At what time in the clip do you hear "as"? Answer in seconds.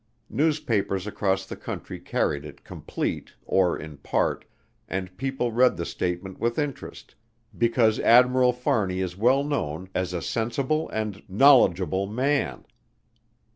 9.93-10.11